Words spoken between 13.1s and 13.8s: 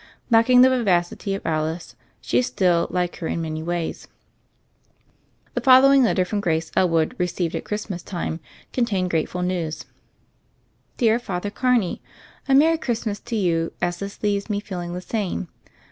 to you